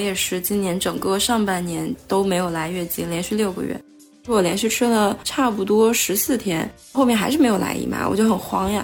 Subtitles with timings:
[0.00, 3.78] 我也是今年整个上半年都没有来月经，连续六个月，
[4.26, 8.82] 我连续吃了差不多十四天，后面还是没有来姨妈，我就很慌呀。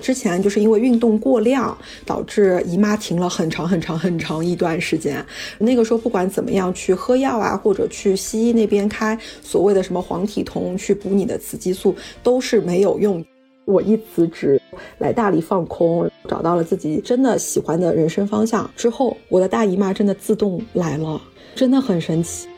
[0.00, 5.24] 之前就是因为运动过量，导致姨妈停了很长很长很长一段时间。
[5.58, 13.24] 那个时候不管怎么样去喝药啊，或者去西医那边开所谓的什么黄体酮去补你的雌激素，都是没有用。
[13.66, 14.60] 我一辞职
[14.98, 21.20] 来大理放空，找到了自己真的喜欢的人生方向之后，我的大姨妈真的自动来了，
[21.54, 22.48] 真的很神奇。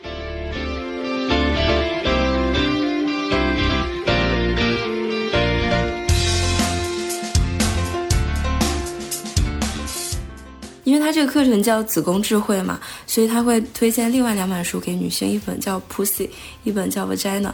[11.13, 16.27] 这个课程叫子宫智慧嘛，所以他会推荐另外两本书给女性，一本叫 Pussy，
[16.63, 17.51] 一本叫 Vagina。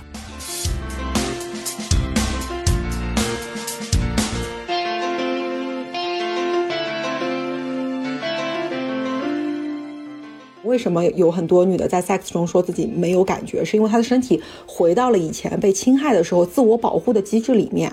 [10.64, 13.66] 为什么有很多女的在 sex 中说自己没有感觉？
[13.66, 17.92] 是因为她的身体回到了以前被侵害的时候自我保护的机制里面。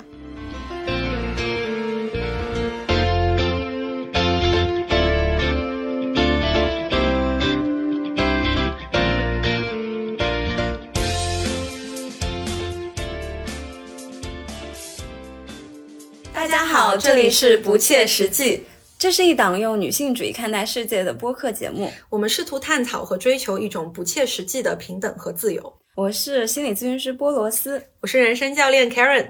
[16.97, 18.59] 好，这里是不切实际，
[18.99, 21.91] 这是一档用女性主义看待世界的播客节目。
[22.09, 25.71] 我们试图探讨和追求一种不切实际的平等和自由。
[25.95, 29.27] 我是心理咨询师波罗斯，我是人生教练 Karen。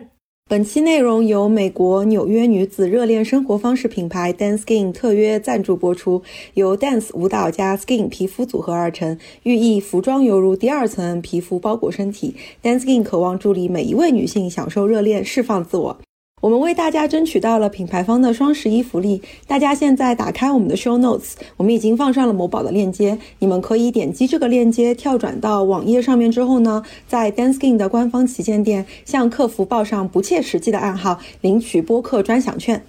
[0.48, 6.23] 本期内容由美国纽约女子热恋生活方式品牌 Dance Skin 特约赞助播出，
[6.55, 12.36] 由 Dance 舞蹈加 Skin 皮肤组合而成，寓意服装犹如第二层皮肤包裹身体。
[12.62, 15.98] Dance Skin 渴望助力每一位女性享受热恋，释放自我。
[16.42, 32.85] 我们为大家争取到了品牌方的双十一福利，大家现在打开我们的 show notes，我们已经放上了某宝的链接，你们可以点击这个链接跳转到网页上面之后呢，在 dance in 的官方旗舰店向客服报上不切实际的暗号，领取播客专享券。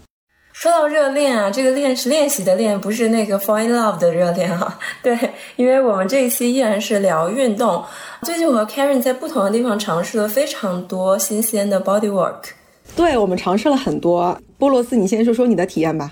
[0.51, 4.77] 说到热恋啊，这个练是练习的练，不是那个 fall in love 的热恋啊。
[5.01, 5.17] 对，
[5.55, 7.81] 因为我们这一期依然是聊运动。
[8.23, 12.49] 最近我和 Karen 在不同的地方尝试了非常多新鲜的 body work。
[12.97, 16.11] 对我们尝试了很多，波罗斯，你先说说你的体验吧。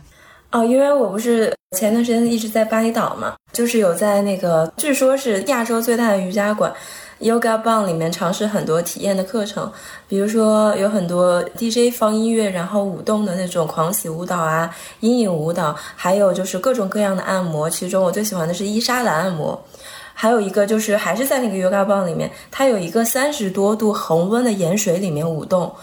[0.51, 6.71] 哦，因为我不是前段时间一直在巴厘岛嘛，就是有在那个据说是亚洲最大的瑜伽馆
[7.19, 9.69] Yoga Bang 里面尝试很多体验的课程，
[10.07, 14.69] 比如说有很多 DJ 放音乐，然后舞动的那种狂喜舞蹈啊、
[14.99, 17.67] 阴影舞蹈，还有就是各种各样的按摩。
[17.67, 19.59] 其中我最喜欢的是伊莎兰按摩，
[20.13, 25.73] 还有一个就是还是在那个 Yoga Bang 里面，它有一个三十多度恒温的盐水里面舞动。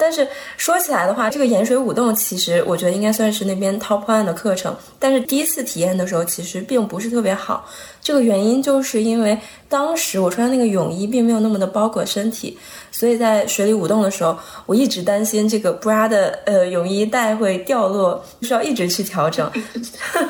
[0.00, 0.26] 但是
[0.56, 4.74] 说起来的话，这个盐水舞动其实我觉得应该算是那边 top one 的课程。
[4.96, 7.68] 但是第一次体验的时候，其实并不是特别好。
[8.00, 9.36] 这个原因就是因为
[9.68, 12.56] 当时我穿的那个泳衣并没有那么的包裹身体，
[12.92, 19.50] 所以在水里舞动的时候，我一直担心这个 bra 的呃泳衣带会掉落，需要一直去调整。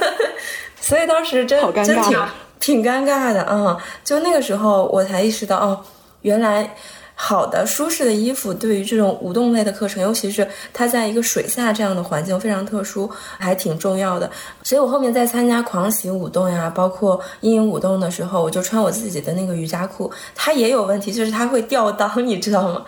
[0.81, 2.19] 所以当时真真挺
[2.59, 3.77] 挺尴尬的啊！
[4.03, 5.79] 就那个时候我才意识到哦，
[6.23, 6.75] 原来。
[7.21, 14.31] 好的舒适的衣服对于这种舞动类的课程，尤其是它在一个水下这样的环境非常特殊，还挺重要的。
[14.62, 22.84] 所以我后面在参加狂喜舞动呀，包括阴影舞动的时候，我就穿我自己的那个瑜伽裤，它也有问题，就是它会掉裆，你知道吗？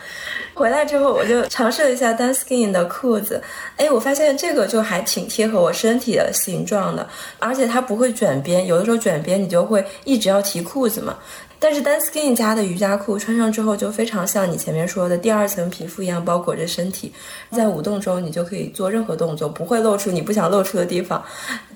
[0.54, 3.42] 回来之后我就尝试了一下 Danskin 的裤子，
[3.78, 7.04] 哎，我发现这个就还挺贴合我身体的形状的，
[7.41, 11.16] 而且它不会卷边，有的时候卷边你就会一直要提裤子嘛。
[11.62, 17.12] 但是，Dan Skin 家的瑜伽裤穿上之后，就非常像你前面说的第二层皮肤一样包裹着身体，
[17.53, 21.22] 在舞动中你就可以做任何动作，不会露出你不想露出的地方，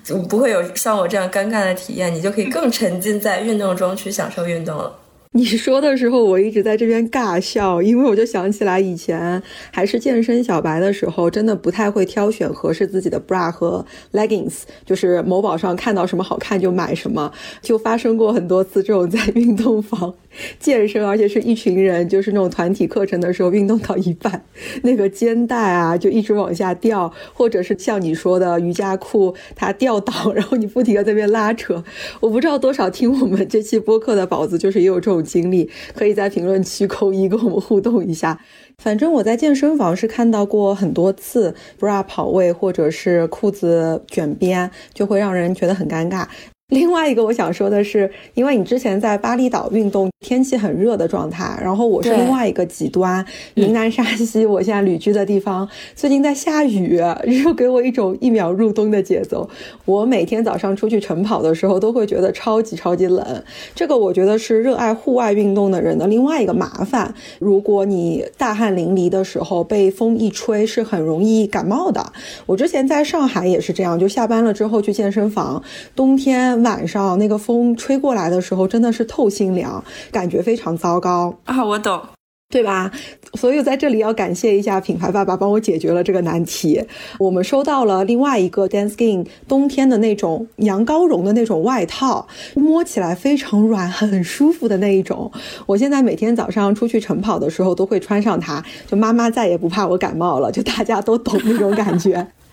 [0.03, 4.91] 就不会有像我这样尴尬的体验，你就可以更沉浸在运动中去享受运动了。
[5.35, 17.29] 你说的时候，我一直在这边尬笑，因为我就想起来以前还是健身小白的时候，真的不太会挑选合适自己的 bra 和 leggings，就是某宝上看到什么好看就买什么，
[17.61, 20.13] 就发生过很多次这种在运动房
[20.59, 24.45] 健身，而且是一群人，就是那种团体课程的时候，运动到一半，
[24.83, 31.83] 那个肩带啊就一直往下掉，或者是像你说的瑜伽裤它掉倒，然后你不停的在那边拉扯。
[32.21, 35.15] 我不知道多少听我们这期播客的宝子，就是也有这种。
[35.25, 38.39] 经历可以在评论区扣一跟我们互动一下。
[38.77, 46.27] 反正我在健身房是看到过很多次 bra 跑位或者是裤子卷边，就会让人觉得很尴尬。
[46.69, 53.23] 另外一个我想说的是，因为你之前在巴厘岛运动，天气很热的状态，然后我是另外一个极端，
[53.53, 56.99] 云南沙溪，我现在旅居的地方最近在下雨，
[57.43, 59.47] 又给我一种一秒入冬的节奏。
[59.85, 63.43] 我每天早上出去晨跑的时候，都会觉得超级超级冷。
[63.75, 67.13] 这个我觉得是热爱户外运动的人的另外一个麻烦。
[67.37, 72.11] 如果你大汗淋漓的时候被风一吹，是很容易感冒的。
[72.47, 75.61] 我之前在上海也是这样，就下班了之后去健身房，
[75.95, 76.54] 冬天。
[76.63, 81.63] 晚上那个风吹过来的时候，真的是透心凉，感觉非常糟糕啊！
[81.63, 82.01] 我懂，
[82.49, 82.91] 对吧？
[83.33, 86.81] 所以在这里要感谢一下品牌爸爸，帮我解决了这个难题。
[87.19, 95.31] 我们收到了另外一个 Dan Skin 冬天的那种羊羔绒的那种外套，摸起来非常软，很舒服的那一种。
[95.65, 102.25] 我现在每天早上出去晨跑的时候都会穿上它，就妈妈再也不怕我感冒了，就大家都懂那种感觉。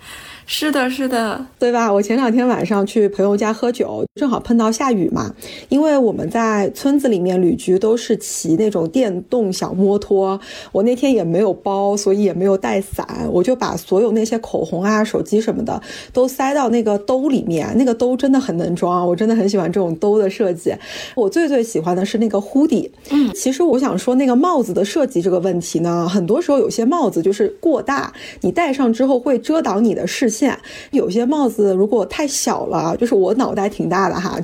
[0.45, 1.93] 是的，是的，对吧？
[1.93, 5.35] 我前两天晚上去朋友家喝酒，正好碰到下雨嘛。
[5.69, 10.39] 因为我们在村子里面旅居，都是骑那种电动小摩托。
[10.73, 15.81] 我那天也没有包，所以也没有带伞，我就把所有那些口红啊、手机什么的
[16.13, 17.73] 都塞到那个兜里面。
[17.77, 20.75] 那个兜真的很能装，我真的很喜欢这种兜的设计。
[21.15, 22.91] 我最最喜欢的是那个 hoodie。
[23.11, 30.59] 嗯，其实我想说那个帽子的设计这个问题呢，很多时候有些帽子就是过大，你戴上之后会遮挡你的视线。
[30.91, 34.37] 有些帽子如果太小了，就是我脑袋挺大的哈，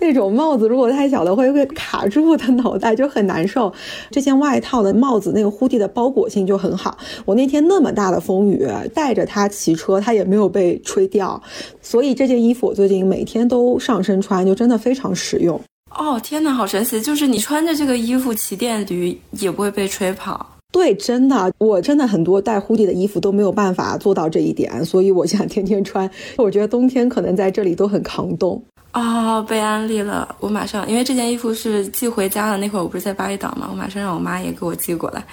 [0.00, 3.72] 那种帽子如果太小了会会卡住我的脑袋，就很难受。
[4.10, 8.64] 这件外套的帽子那个呼地的包裹性就很好，我那天那么大的风雨
[8.94, 11.42] 带着它骑车，它也没有被吹掉，
[11.82, 15.60] 所以这件衣服我最近每天都上身穿，就真的非常实用。
[15.98, 17.00] 哦，天哪，好神奇！
[17.00, 20.55] 就是你穿着这个衣服骑电驴也不会被吹跑。
[20.72, 26.10] 对，真的，我真的很多带 hoodie 的衣服都没有办法做到这一点，所以我想天天穿。
[26.36, 30.36] 我觉得冬天可能在这里都很抗冻啊，被安利了。
[30.38, 35.24] 我马上，因为这件衣服是寄回家了，那会儿我不是在巴厘岛嘛，我马上让我妈也给我寄过来。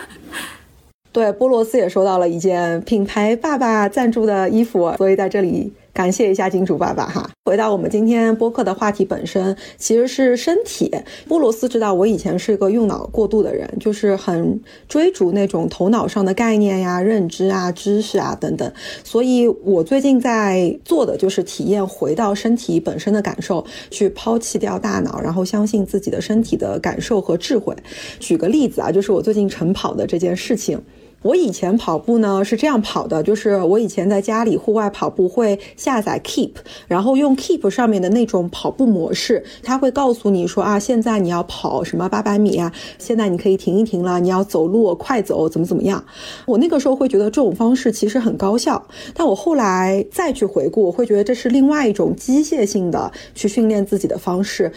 [1.12, 5.72] 对，波罗斯也收到了一件品牌爸爸赞助的衣服，所以在这里。
[5.92, 7.30] 感谢一下金主爸爸哈。
[7.44, 10.90] 回到我们今天播客的话题本身，其实是身体。
[11.28, 14.58] 波罗斯知道我以前是一个用脑过度的人，就是很
[14.88, 18.72] 追逐那种头脑上的概念呀、认知啊、知识啊等等。
[19.04, 27.76] 所以我最近在做的就是体验回到身体本身的感受，去抛弃掉大脑，然后相信自己的身体的感受和智慧。
[28.18, 30.80] 举个例子啊，就是我最近晨跑的这件事情。
[31.22, 36.50] 我以前跑步呢是这样跑的，就是我以前在家里户外跑步会下载 Keep，
[36.88, 46.04] 然后用 Keep 上面的那种跑步模式，它会告诉你说啊，现在你要跑什么八百米啊，现在你可以停一停了，你要走路快走怎么怎么样。
[46.46, 48.84] 我那个时候会觉得这种方式其实很高效，
[49.14, 54.72] 但我后来再去回顾，我会觉得这是另外一种机械性的去训练自己的方式。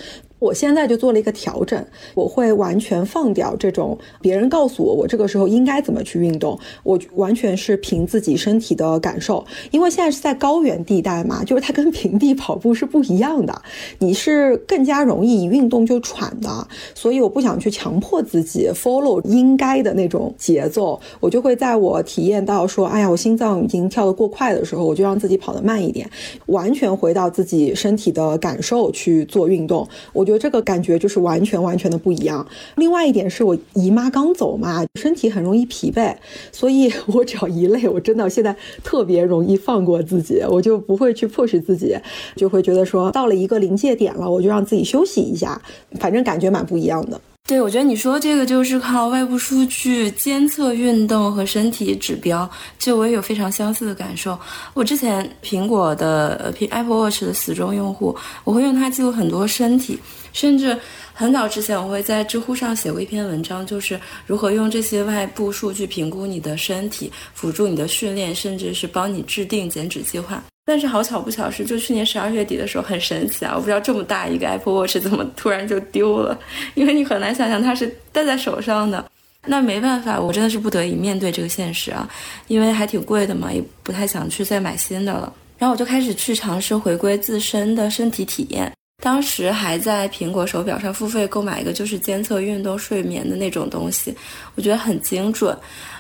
[0.45, 1.83] 我现在就做了一个调整，
[2.13, 9.43] 我会完全放掉这种别人告诉我我这个时候应该怎么去运动，我完全是凭自己身体的感受。
[9.71, 13.59] 因为现在是在高原地带嘛，就是它跟平地跑步是不一样的，
[13.97, 26.07] 你是更加容易一运动就喘的，所以我不想去强迫自己 follow 应该的那种节奏，我就会在我体验到说，哎呀，我心脏已经跳得过快的时候，我就让自己跑得慢一点，
[26.45, 29.87] 完全回到自己身体的感受去做运动。
[30.13, 30.23] 我。
[30.25, 32.45] 就这个感觉就是完全完全的不一样。
[32.75, 36.15] 另外一点是我姨妈刚走嘛，身体很容易疲惫，
[36.51, 41.95] 所以 我只要一累，我真的现在特别容易放过自己，我就不会去迫使自己，
[42.35, 45.61] 就会觉得说到了一个临界点了，我就让自己休息一下，
[45.99, 47.19] 反正感觉蛮不一样的。
[47.47, 52.49] 对，我觉得你说这个就是靠外部数据监测运动和身体指标，
[52.79, 54.35] 就我也有非常相似的感受。
[54.73, 59.99] 我之前苹果的 Apple Watch 的死忠用户，我会用它记录很多身体，
[60.33, 60.75] 甚至
[61.13, 70.43] 很早之前我会在知乎上写过一篇文章，就是如何用这些外部数据评估你的身体，辅助你的训练，甚至是帮你制定减脂计划。
[70.65, 73.53] 但是好巧不巧是，就去年十二月底的时候，很神奇啊！
[73.55, 76.37] 我不知道这么大一个 Apple Watch 怎么突然就丢了，
[76.73, 79.05] 因为你很难想象它是戴在手上的。
[79.45, 82.09] 那没办法，我真的是不得已面对这个现实啊，
[82.47, 85.31] 因为还挺贵的嘛，也不太想去再买新的了。
[85.59, 88.71] 然后我就开始去尝试回归自身的身体体验。
[89.03, 94.15] 当时还在苹果手表上付费购买一个就是监测运动睡眠的那种东西，
[94.55, 95.55] 我觉得很精准。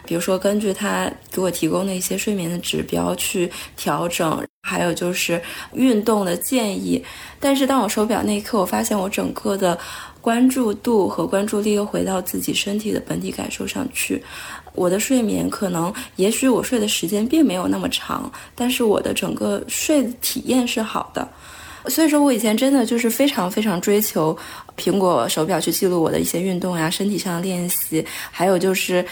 [0.05, 4.43] 比如说根据它给我提供的一些睡眠的指标去调整。
[4.67, 5.39] 还有就是
[5.73, 6.99] 运动的建议，
[7.39, 9.77] 但是当我手表那一刻，我发现我整个的
[10.19, 14.23] 关注度和关注力又回到自己身体的本体感受上去。
[14.73, 21.29] 我的睡眠可能，也许我睡的时间并没有那么长，但是我的整个睡的体验是好的。
[21.87, 24.35] 所以说我以前真的就是非常非常追求
[24.75, 29.05] 苹果手表去记录我的一些运动呀、身体上的练习，还有就是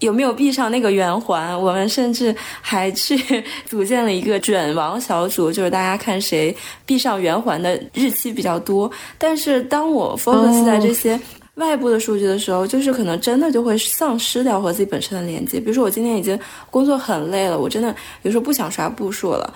[0.00, 1.58] 有没有闭上那个圆环。
[1.60, 8.90] 我们甚至还去 组建了一个卷王小组，就是大家看谁闭上圆环的日期比较多。
[9.16, 11.18] 但是当我 focus 在这些。
[11.58, 15.58] 外部的数据的时候，就是可能真的就会丧失掉和自己本身的连接。
[15.58, 16.38] 比如说，我今天已经
[16.70, 19.52] 工作很累了，我真的有时候不想刷步数了，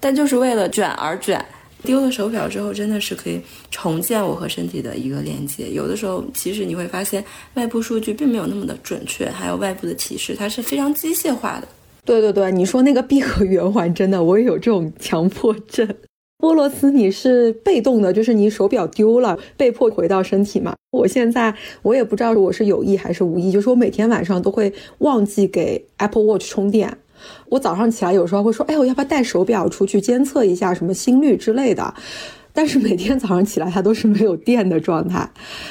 [0.00, 1.40] 但就是为了卷而卷。
[1.84, 5.70] 丢了手表之后，真的是可以重建我和身体的一个连接。
[5.70, 7.24] 有的时候，其实你会发现
[7.54, 11.68] 外部数据并没有那么的准确，还有外部的提示，它是非常机械化的。
[12.04, 15.88] 对对对，你说那个闭合圆环，真的我也有这种强迫症。
[16.38, 20.74] 波罗斯，你是被动的，就是你手表丢了，被迫回到身体嘛？
[20.90, 26.98] 我现在我也不知道我是有意还是无意，就是我每天晚上都会忘记给 Apple Watch 充电。
[27.48, 31.94] 我早上起来有时候会说，哎，我要不要带手表出去监测一下什么心率之类的？
[32.52, 35.28] 但是每天早上起来它都是没有电的状态，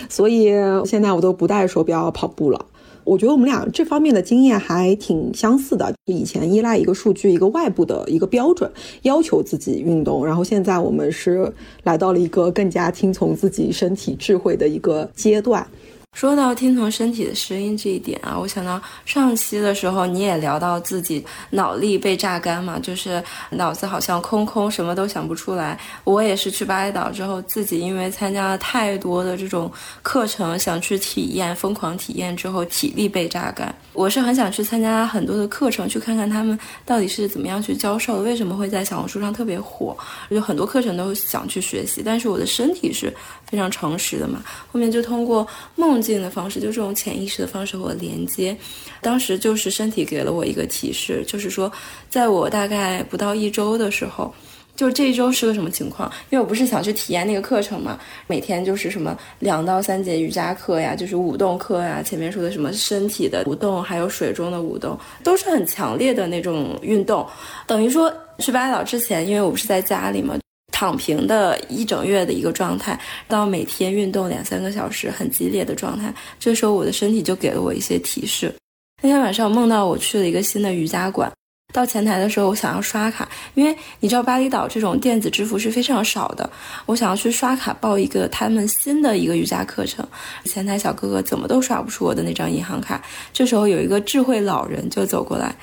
[0.10, 0.52] 所以
[0.86, 2.66] 现在我都不带手表跑步了。
[3.06, 5.94] 我觉得我们俩这方面的经验还挺相似的。
[6.06, 15.68] 以前依赖一个数据、一个外部的一个标准，要求自己运动，然后现在我们是来到了一个更加听从自己身体智慧的一个阶段。
[16.14, 25.78] 说到听从身体的声音这一点啊，我想到上期的时候你也聊到自己脑力被榨干嘛，就是脑子好像空空，什么都想不出来。
[26.04, 29.70] 我也是去巴厘岛之后，自己因为参加了太多的这种
[30.04, 33.74] 课程，想去体验，疯狂体验之后，体力被榨干。
[33.94, 39.98] 我是很想去参加很多的课程，去看看他们到底是怎么样去教授的，为什么会在小红书上特别火，
[40.30, 43.12] 有很多课程都想去学习，但是我的身体是
[43.50, 44.44] 非常诚实的嘛。
[44.72, 46.04] 后面就通过梦。
[46.04, 48.54] 境的方式，就这种潜意识的方式和我连接。
[49.00, 51.72] 当时就是身体给了我一个提示，就是说，
[52.10, 54.36] 在我大概不到一周的时候，
[54.76, 56.12] 就这一周是个什么情况？
[56.30, 67.28] 因为我不是想去体验那个课程嘛，每天就是什么两到三节瑜伽课呀，就是舞动课呀，前面说的什么身体的舞动，还有水中的舞动，都是很强烈的那种运动。
[67.68, 70.38] 等于说去巴厘岛之前，因为我不是在家里嘛。
[70.76, 76.14] 躺平的一整月的一个状态，到每天运动两三个小时，很激烈的状态。
[76.40, 78.54] 这时候我的身体就给了我一些提示。
[79.02, 81.32] 那天晚上梦到我去了一个新的瑜伽馆，
[81.74, 86.50] 到前台的时候，我想要刷卡，因为你知道巴厘岛这种电子支付是非常少的。
[86.86, 90.08] 我想要去刷卡报一个他们新的一个瑜伽课程，
[90.46, 93.04] 前台小哥哥怎么都刷不出我的那张银行卡。
[93.34, 95.54] 这时候有一个智慧老人就走过来。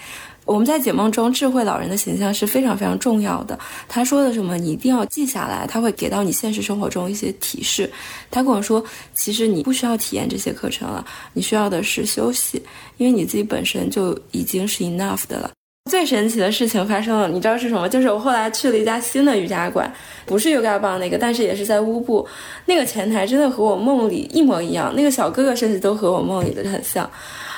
[0.46, 3.56] 我们在解梦中，智慧老人的形象是非常非常重要的。
[3.86, 7.88] 他说的什么，你一定要记下来，他会给到你现实生活中一些提示。
[8.32, 8.82] 他跟我说，
[9.14, 12.60] 其实你不需要体验这些课程了，你需要的是休息，
[12.96, 15.52] 因为你自己本身就已经是 enough 的了。
[15.90, 17.88] 最神奇的事情发生了，你知道是什么？
[17.88, 19.92] 就是我后来去了一家新的瑜伽馆，
[20.24, 22.26] 不是 Yoga 棒那个，但是也是在乌布。
[22.66, 27.10] 那个前台真的和我梦里一模一样，那个小哥哥甚至都和我梦里的很像。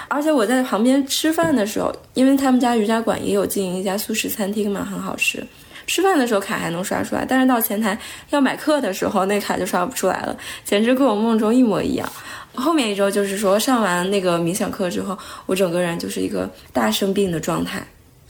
[0.08, 5.44] 而且我在旁边吃饭的时候，因为他们家瑜伽馆也有经营一家素食餐厅嘛，很好吃。
[5.86, 7.98] 吃饭的时候卡还能刷出来，但是到前台
[8.30, 12.10] 要买课的时候，那卡就刷不出来了，简直跟我梦中一模一样。
[12.54, 17.82] 后面一周就是说上完那个冥想课之后，我整个人就是一个大生病的状态，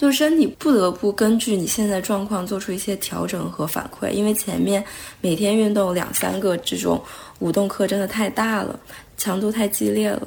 [0.02, 4.84] 就身体不得不根据你现在状况做出一些调整和反馈，因为前面
[5.20, 7.00] 每天运动两三个这种
[7.38, 8.80] 舞动课真的太大了，
[9.16, 10.26] 强度太激烈了。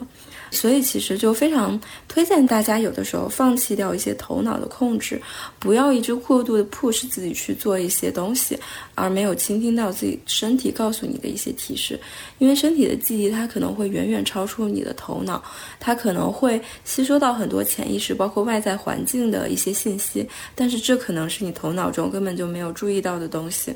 [0.51, 5.21] 所以其实就非常推荐大家，有的时候放弃掉一些头脑的控制，
[5.59, 8.57] 不要一直过度的 push 自己去做一些东西，
[8.93, 11.99] 而没有倾听到自己身体告诉你的一些提示。
[12.37, 15.43] 因为身体的记忆它可能会远远超出你的头脑，
[15.79, 23.73] 它可能会吸收到很多潜意识，包括外在环境的一些信息，但是这可能是你头脑中根本就没有注意到的东西。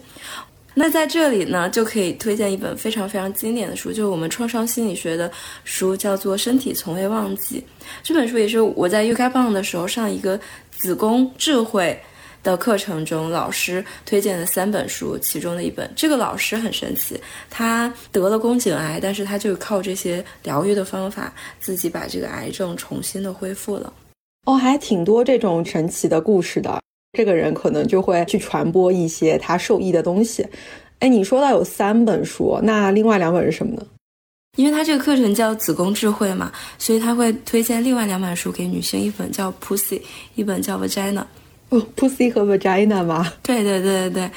[0.75, 5.29] 那在这里呢，就可以推荐一本非常非常经典的书，就是我们创伤心理学的
[5.63, 7.59] 书，叫做《身体从未忘记》。
[8.01, 10.39] 这本书也是我在 UK 棒的时候上一个
[10.71, 11.99] 子宫智慧
[12.43, 15.91] 的课程中，老师推荐的三本书其中的一本。
[15.95, 23.91] 这个老师很神奇，他得了宫颈癌，但是他就靠这些疗愈的方法，自己把这个癌症重新的恢复了。
[24.45, 26.79] 哦，还挺多这种神奇的故事的。
[27.13, 30.45] 这个人可能就会去传播一些他受益的东西。
[30.99, 33.85] 哎，你说到有三本书，那另外两本是什么呢？
[34.57, 40.01] 因为他这个课程叫子宫智慧嘛，所以他会推荐另外两本书给女性，一本叫 Pussy，
[40.35, 41.23] 一本叫 Vagina。
[41.69, 43.31] 哦，Pussy 和 Vagina 吗？
[43.41, 44.31] 对对对对对，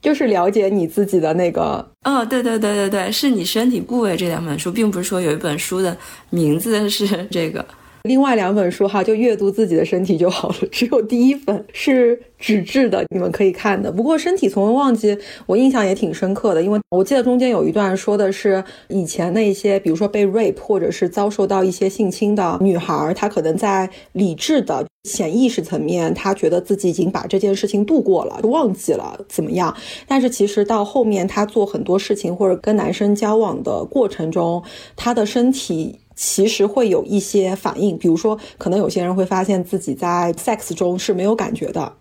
[0.00, 1.86] 就是了解你自己的那个。
[2.04, 5.94] 哦，对对对对对，是你身体部位这两本书，并不是说有一本书的
[6.30, 7.62] 名字是这个。
[8.06, 10.56] 另外两本书哈，就阅读自己的身体就好了。
[10.70, 13.92] 只有第一本是纸质的，你们可以看的。
[13.92, 29.76] 不过身体从未忘记，我印象也挺深刻的，因为我记得中间有一段说的是以前那些，比如说被 rape 或者是遭受到一些性侵的女孩，她可能在理智的潜意识层面，她觉得自己已经把这件事情度过了，忘记了怎么样。
[30.06, 34.62] 但是其实到后面，她做很多事情或者跟男生交往的过程中，
[34.94, 35.98] 她的身体。
[36.16, 41.92] 其实会有一些反应，比如说，可能有些人会发现自己在 sex 中是没有感觉的，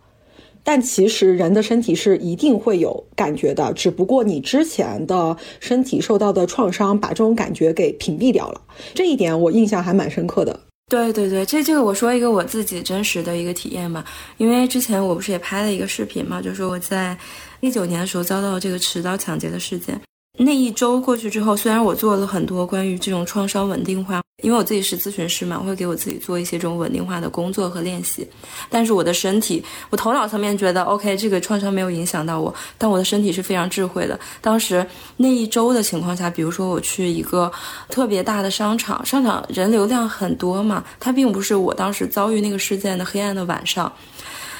[0.63, 8.61] 但其实人的身体是一定会有感觉的，只不过你之前的身体受到的创伤把这种感觉给屏蔽掉了。
[8.93, 10.59] 这一点我印象还蛮深刻的。
[10.87, 14.05] 对对对，这这个我说一个我自己真实的一个体验吧，
[14.37, 17.17] 因为之前我不是也拍了一个视频嘛，就是我在
[17.59, 19.99] 一九年的时候遭到这个持刀抢劫的事件。
[20.37, 28.27] 那一周过去之后，虽然我做了很多关于这种创伤稳定化，因为我自己是咨询师嘛，我会给我自己做一些这种稳定化的工作和练习。
[28.69, 34.19] 但是我的身体，我头脑层面觉得 OK，这个创伤没有影响到我，但我的身体是非常智慧的。
[34.41, 37.49] 当时那一周的情况下，比如说我去一个
[37.87, 43.89] 特别大的商场，商场人流量很多嘛，它并不是我当时遭遇那个事件的黑暗的晚上，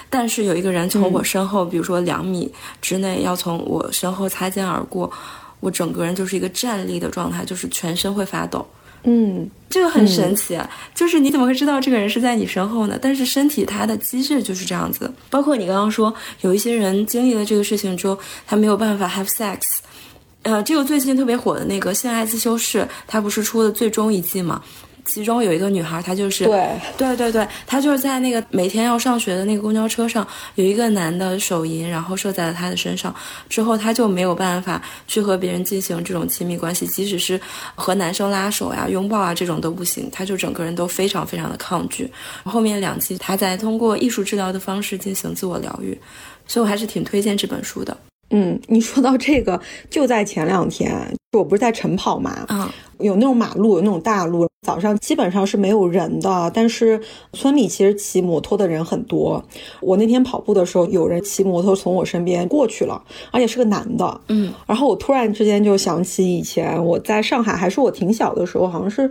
[0.10, 2.50] 但是有一个人从我身后，比如说两米
[2.82, 5.12] 之内要从我身后擦肩而过。
[5.66, 8.64] 我整个人就是一个站立的状态，就是全身会发抖。
[9.02, 10.60] 嗯，这个很神奇，
[10.94, 13.00] 就是你怎么会知道这个人是在你身后呢？
[13.02, 15.12] 但是身体它的机制就是这样子。
[15.32, 19.80] 包括你刚刚说，有一些人经历了这个事情之后，他没有办法 have sex。
[20.44, 24.62] 呃，这个最近特别火的那个《性爱自修室》，它不是出了最终一季吗？
[25.06, 33.14] 其中有一个女孩，她就是对对对对，她就是在那个每天要上学的那个公交车上，有一个男的手淫，然后射在了她的身上，
[33.48, 37.40] 之后她就没有办法去和别人进行这种亲密关系，即使是
[37.76, 42.12] 和男生拉手呀、拥抱啊这种都不行，她就整个人都非常非常的抗拒。
[42.44, 45.98] 后面两期她在通过艺术治疗的方式进行自我疗愈，
[46.48, 47.96] 所以我还是挺推荐这本书的。
[48.38, 49.58] 嗯，你说到这个，
[49.90, 50.94] 就在前两天，
[51.32, 52.70] 我不是在晨跑嘛，啊，
[53.00, 57.00] 有那种马路，有那种大路，早上基本上是没有人的，但是
[57.32, 59.42] 村里其实骑摩托的人很多。
[59.80, 69.10] 我那天跑步的时候，有人骑摩托从我身边过去了，而且是个男的，嗯，然后我突然之间就想起以前我在上海，还是我挺小的时候，好像是。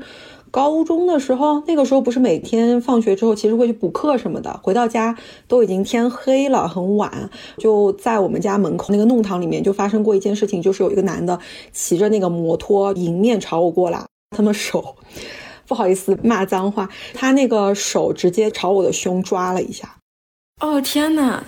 [0.55, 4.61] 高中的时候，那个时候不是每天放学之后，其实会去补课什么的。
[4.62, 11.37] 回到家都已经天黑了，很晚，就在我们家门口那个弄堂里面就发生过一件事情，就是有一个男的
[11.73, 14.95] 骑着那个摩托迎面朝我过来，他们手，
[15.67, 19.97] 不好意思骂脏话，他那个手直接朝我的胸抓了一下。
[20.61, 21.43] 哦天哪！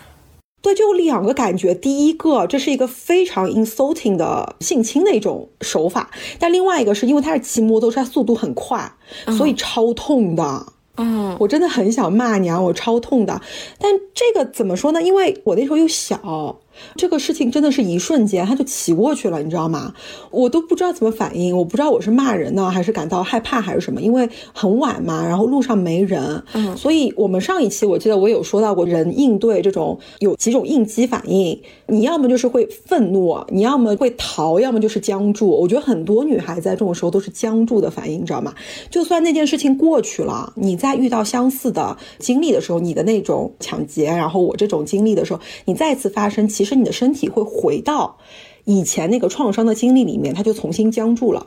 [0.66, 1.72] 对，就有两个感觉。
[1.72, 6.09] 第一个，这是一个非常 insulting 的性侵的一种手法；
[6.40, 8.92] 但另外一个是因为他是骑摩托车，速度很快，
[9.38, 10.66] 所以超痛的。
[10.96, 13.40] 嗯，我真的很想骂娘，我超痛的。
[13.79, 15.00] 但这个怎么说呢？
[15.00, 16.57] 因为我那时候又小。
[16.97, 19.93] 这个事情真的是一瞬间，他就骑过去了，你知道吗？
[20.31, 24.01] 我都不知道怎么反应，我不知道我是骂人呢，还是感到害怕，还是什么？
[24.01, 35.49] 因为很晚嘛，然后路上没人，嗯，所以我们上一期我记得我有说到过，人应对这种有几种应激反应，你要么就是会愤怒，你要么会逃，要么就是僵住。
[35.49, 38.53] 我觉得很多女孩在这种时候都是僵住的反应，你知道吗？
[38.91, 46.76] 就算那件事情过去了，你在遇到相似的经历的时候，你的那种抢劫，然后我这种经历的时候，你再次发生，其实。
[46.76, 48.18] 你的身体会回到
[48.64, 51.46] 以前那个创伤的经历里面，它就重新僵住了。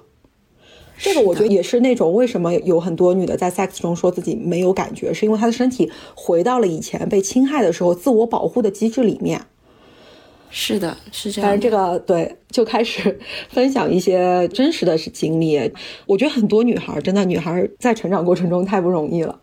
[0.97, 9.41] 这个我觉得也是那种为什么有很多女的在 sex 中说自己没有感觉，是因为她的身体回到了以前被侵害的时候自我保护的机制里面。
[10.49, 11.47] 是的，是这样。
[11.47, 15.71] 但是这个对，就开始 分享一些真实的经历。
[16.08, 19.39] 我觉得很多女孩真的，女孩在成长过程中太不容易了。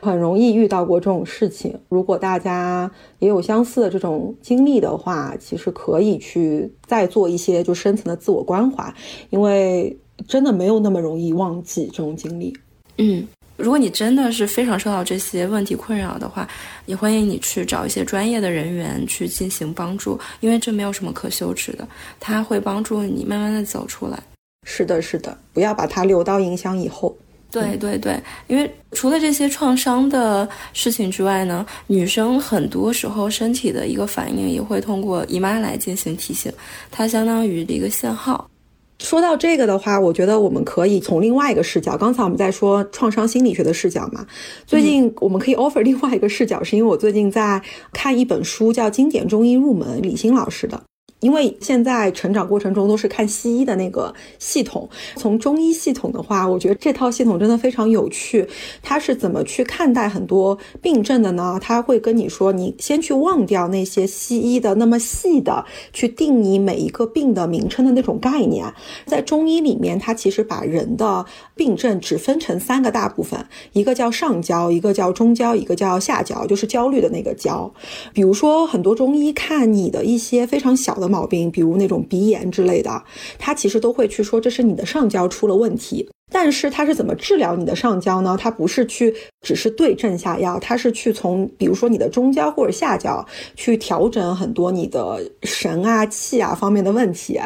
[0.00, 1.78] 很容易遇到过这种事情。
[1.88, 8.92] 如果大家也有相似的这种经历的话，其实可以去再做一些就深层的自我关怀，
[9.30, 12.56] 因为真的没有那么容易忘记这种经历。
[12.98, 16.48] 嗯，如果你真的是非常受到这些问题困扰的话，
[16.86, 21.86] 也欢迎你去找一些专业的人员去进行帮助，因为这没有什么可羞耻的，
[22.18, 24.18] 他会帮助你慢慢的走出来。
[24.64, 27.14] 是的，是的，不要把它留到影响以后。
[27.50, 36.52] 对对对，因为除了这些创伤的事情之外呢，女生很多时候身体的一个反应也会通过姨妈来进行提醒，
[36.90, 38.50] 它相当于一个信号。
[38.98, 44.26] 说到这个的话，我觉得我们可以从另外一个视角，刚才我们在说创伤心理学的视角嘛，
[44.66, 50.82] 最近我们可以 offer 另外一个视角，是因为我最近在看一本书，叫《经典中医入门》，李欣老师的。
[51.20, 58.46] 因为现在成长过程中都是看西医的那个系统，从中医系统的话，我觉得这套系统真的非常有趣。
[58.82, 61.58] 它是怎么去看待很多病症的呢？
[61.60, 68.70] 他会跟你说，你先去忘掉那些西医的那么细的去定义每一个病的名称的那种概念。
[69.06, 71.24] 在中医里面，它其实把人的
[71.54, 77.72] 病症只分成三个大部分，一个叫上焦，一个叫中焦，一个叫下焦，就是焦虑的那个焦。
[78.12, 81.06] 比如说，很多中医看你的一些非常小的。
[81.16, 83.02] 毛病，比如那种鼻炎之类的，
[83.38, 86.06] 他其实都会去说这是你的上焦出了问题。
[86.32, 88.36] 但是它是怎么治疗你的上焦呢？
[88.38, 97.38] 它不是去只是对症下药，它是去从比如说你的中焦或者下焦去调整很多你的神啊气啊方面的问题，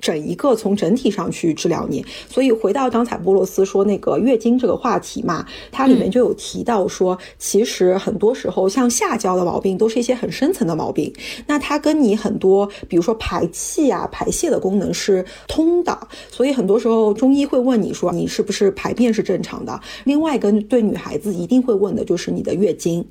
[0.00, 2.04] 整一个从整体上去治疗你。
[2.28, 11.12] 所以回到刚才波罗斯说那个月经这个话题嘛，它里面就有提到说，其实很多时候像下焦的毛病都是一些很深层的毛病，
[11.46, 15.96] 那它跟你很多比如说排气啊排泄的功能是通的，
[16.32, 18.23] 所以很多时候中医会问你说你。
[18.26, 19.80] 是不是排便是正常的？
[20.04, 23.04] 另外一个对女孩子一定会问的就是你的月经。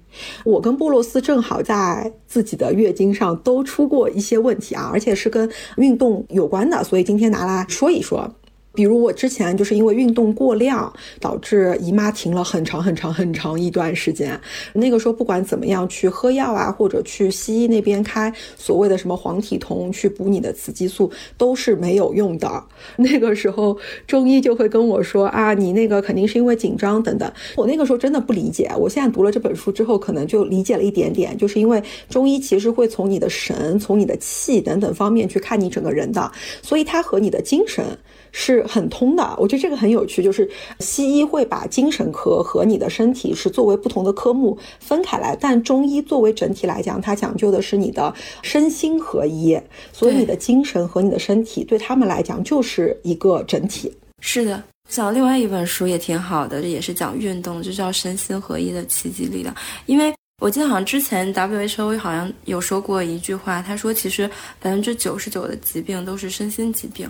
[0.44, 8.30] 我跟布洛斯正好在自己的月经上都出过一些问题啊，而且是跟运动有关的，所以今天拿来说一说。
[8.74, 14.40] 比如我之前就是因为运动过量，导致姨妈停了很长很长很长一段时间。
[14.74, 22.64] 那个时候不管怎么样去喝药啊，或者去西医那边开所谓的什么黄体酮去补你的雌激素，都是没有用的。
[22.98, 27.32] 那个时候中医就会跟我说啊，你那个肯定是因为紧张等等。
[27.56, 28.72] 我那个时候真的不理解。
[28.78, 36.32] 我现在读了这本书之后，可能就理解了一点点，就是因为中医其实会从你的神、从你的气等等方面去看你整个人的，
[36.64, 37.86] 所以它和你的精神。
[38.34, 49.58] 是很通的，我觉得这个很有趣，就是西医会把精神科和你的身体是作为不同的科目分开来，但中医作为整体来讲，它讲究的是你的身心合一，
[49.94, 53.90] 所以你的精神和你的身体对他们来讲就是一个整体。
[54.20, 59.54] 是的，讲另外一本书也挺好的，这也是讲运动，就叫《身心合一的奇迹力量》，
[59.86, 60.14] 因为。
[60.44, 64.30] 我记得好像之前 WHO 好像有说过一句话，他说其实
[64.60, 67.10] 百分之九十九的疾病都是身心疾病。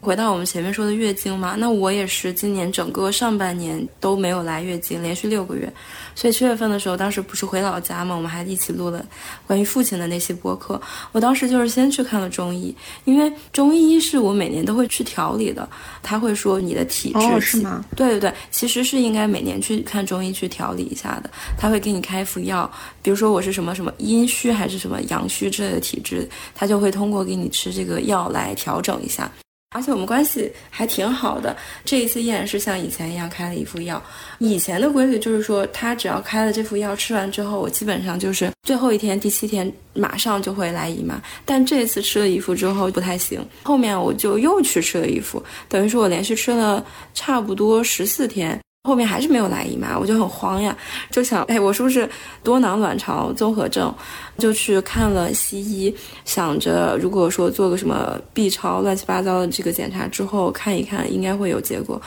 [0.00, 5.72] 回到我们前面说的月经嘛，那我也是今年整个上半年都没有来月经，连续六个月。
[6.16, 9.06] 所以七月份的时候，当时不是回老家嘛，我们还一起录了
[9.46, 10.80] 关于父亲的那些播客。
[11.12, 15.68] 我当时就是先去看了中医，因为中医是我每年都会去调理的。
[16.02, 17.84] 他会说你的体质是吗？
[17.94, 21.30] 对对对，其实是应该每年去看中医去调理一下的。
[21.56, 22.68] 他会给你开服药，
[23.02, 29.30] 比如说我是什么什么阴虚还是什么阳虚之类的体质，他就会通过给你吃这个药来调整一下。
[29.74, 31.56] 而且我们关系还挺好的。
[31.82, 34.02] 这一次依然是像以前一样开了一副药。
[34.38, 41.18] 以前的规律就是说，他只要开了这副药，吃完之后，我基本上就是最后一天、第七天马上就会来姨妈。
[41.46, 48.60] 但这次吃了一副之后不太行，后面我就又去吃了一副，等于说我连续吃了差不多十四天。
[48.84, 50.76] 后面还是没有来姨妈，我就很慌呀，
[51.08, 52.08] 就想，哎，我是不是
[52.42, 53.94] 多囊卵巢综合症？
[54.38, 62.00] 就去看了西医，想着如果说做个什么 B 超乱七八糟的这个检查之后看一看，应该会有结果。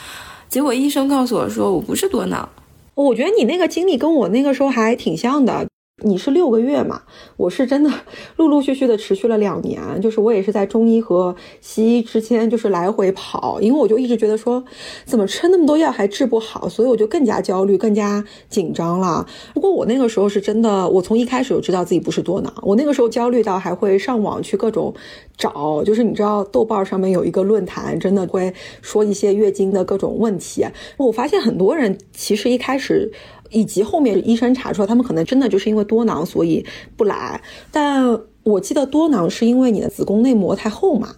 [0.50, 2.48] 结果医生告诉我说我不是多囊。
[2.94, 5.66] 我觉得你那个经历跟我那个时候还挺像的。
[6.04, 7.04] 你是六个月嘛？
[7.38, 7.90] 我是真的
[8.36, 14.62] 陆陆续续的持续了两年，就是我也是在中医和西医之间就是来回跑，因为我就一直觉得说，
[15.06, 19.26] 怎么吃那么多药还治不好，所以我就更加焦虑、更加紧张了。
[19.54, 24.94] 不过我那个时候是真的，我从一开始就知道自己不是多囊，我那个时候焦虑到还会上网去各种
[25.38, 30.66] 找，就是你知道豆瓣上面有一个论坛，真的会说一些月经的各种问题。
[30.98, 33.14] 我发现很多人其实一开始。
[33.50, 36.66] 以及后面医生查出来，他们可能真的就是因为多囊，所以
[36.98, 37.42] 不来。
[37.72, 41.16] 但我记得多囊是因为你的子宫内膜太厚嘛。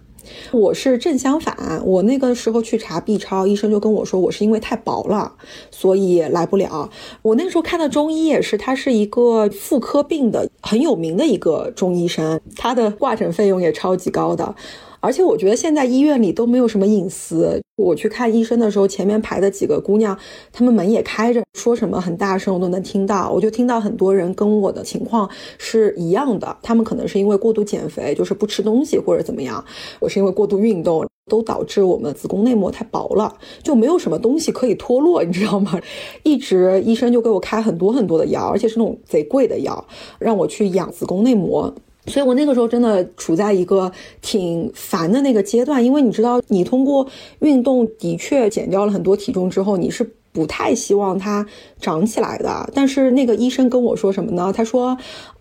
[0.51, 5.33] 我是正相反，我那个时候去查 B 超，医生就跟我说我是因为太薄了，
[5.71, 6.89] 所以来不了。
[7.21, 14.53] 我那时候看的中医也是，他是一个妇科病的很有名的一个中医生，他的挂诊费用也超级高的。
[14.99, 17.61] 而且我觉得现在医院里都没有什么隐私。
[17.77, 20.17] 我去看医生的时候，前面排的几个姑娘，
[20.51, 23.29] 她们门也开着，说什么很大声，我都能听到。
[23.31, 25.29] 我就听到很多人跟我的情况
[25.59, 29.63] 是一样的，他们可能是因为过度减肥，就是不吃东西或者怎么样。
[29.99, 35.79] 我是因为过度运动，都导致我们子宫内膜太薄了，就没有什么东西可以脱落，你知道吗？
[36.23, 39.85] 一直医生就给我开很多很多的药，而且是那种贼贵的药，
[40.17, 41.71] 让我去养子宫内膜。
[42.07, 43.91] 所以我那个时候真的处在一个
[44.21, 47.07] 挺烦的那个阶段，因为你知道，你通过
[47.39, 50.13] 运动的确减掉了很多体重之后，你是。
[50.33, 51.43] 不太希望它
[51.81, 52.69] 长起来的。
[52.71, 54.53] 但是那个医生跟我说什么呢？
[54.55, 54.95] 他说，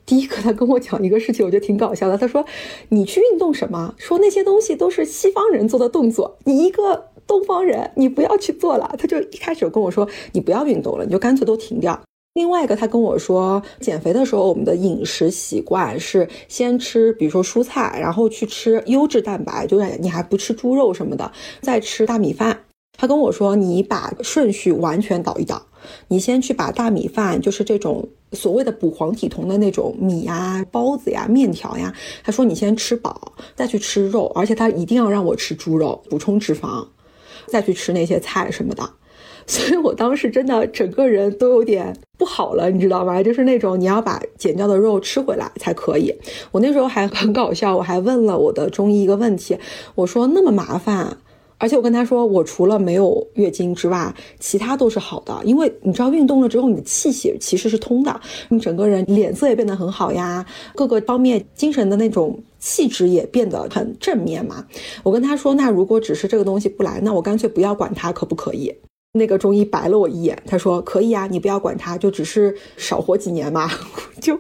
[0.07, 2.17] 第一个他跟我讲一个事情，我觉得挺搞笑的。
[2.17, 2.43] 他说，
[2.89, 3.95] 你去运动什么？
[3.99, 8.95] 说那些东西都是西方人做的动作，你一个东方人，你不要去做了。
[8.97, 12.01] 他就一开始跟我说，你不要运动了，你就干脆都停掉。
[12.37, 22.61] 另外一个，他跟我说，减肥的时候，我们的饮食习惯是先吃，比如说蔬菜，然后去吃优质蛋白，就是你还不吃猪肉什么的，再吃大米饭。
[22.99, 25.63] 他跟我说，你把顺序完全倒一倒，
[26.09, 31.91] 你先去把大米饭，就是这种所谓的补黄体酮的那种米呀、包子呀、面条呀，
[32.23, 36.87] 他说你先吃饱，再去吃肉，而且他一定要让我吃猪肉，补充脂肪，
[37.47, 38.87] 再去吃那些菜什么的。
[39.49, 43.23] 所以我当时真的整个人都有点不好了，你知道吗？
[43.23, 46.13] 就是那种你要把减掉的肉吃回来才可以。
[46.51, 49.57] 我那时候还很搞笑，我还问了我的中医一个问题，
[49.95, 51.17] 我说那么麻烦，
[51.59, 64.67] 而且我跟他说，我除了没有月经之外，其他都是好的，因为你知道运动了之后，你的气血其实是通的，你整个人脸色也变得很好呀，各个方面精神的那种气质也变得很正面嘛。
[65.05, 68.75] 我跟他说，那如果只是这个东西不来，那我干脆不要管它，可不可以？
[69.17, 73.71] 那个中医白了我一眼，他说：“可以啊，你不要管他，就只是少活几年嘛。”
[74.21, 74.39] 就。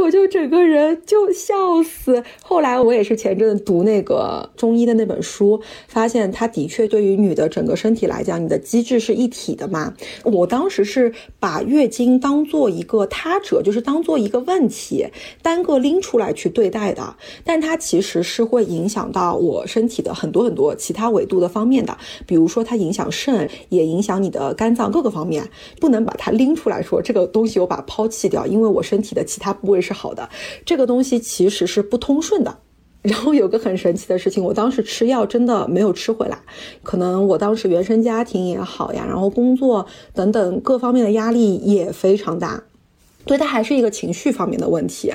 [0.00, 2.22] 我就整个人就笑死。
[2.42, 9.94] 后来我也是前阵子读那个中医的那本书，发现它的确对于女的整个身体来讲，你的机制是一体的嘛。
[10.24, 15.06] 我当时是把月经当做一个他者，就是当做一个问题，
[15.42, 17.16] 单个拎出来去对待的。
[17.44, 25.48] 但它其实是会影响到我身体的很多很多其他维度的方面的，比如说它影响肾，也影响你的肝脏各个方面。
[25.78, 30.00] 不能把它拎出来说这个东西我把抛弃掉，因为我身体的其他部位是是。
[30.00, 30.28] 好的，
[30.64, 32.58] 这个东西其实是不通顺的。
[33.02, 36.38] 然后有个很神奇的事情，我当时吃药真的没有吃回来，
[36.82, 42.62] 可能我当时原生家庭也好呀，然后工作等等各方面的压力也非常大，
[43.24, 45.12] 对它还是一个情绪方面的问题。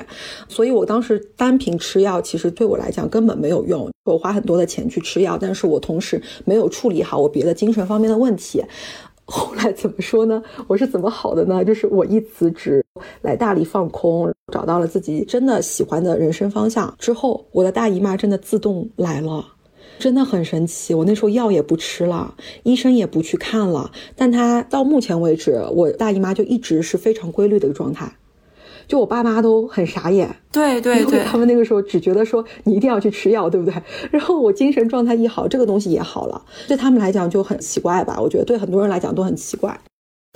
[0.48, 3.88] 所以我当时单凭吃药，其实对我来讲根本没有用。
[4.04, 8.62] 我花很多的钱去吃药，但是我同时没有处理好我别的精神方面的问题。
[9.24, 10.40] 后来怎么说呢？
[10.68, 11.64] 我是怎么好的呢？
[11.64, 12.84] 就是我一辞职
[13.22, 19.44] 来大理放空，找到了自己真的喜欢的人生方向之后，我的大姨妈真的自动来了，
[19.98, 20.94] 真的很神奇。
[20.94, 28.12] 我那时候药也不吃了，医生也不去看了，但她到目前为止，我大姨妈就一直是非常规律的一个状态。
[28.88, 33.74] 就我爸妈都很傻眼，对 对对，他们那个时候只觉得说你一定要去吃药，对不对？
[34.12, 38.16] 然后我精神状态一好，这个东西也好了，对他们来讲就很奇怪吧？
[38.20, 39.76] 我觉得对很多人来讲都很奇怪。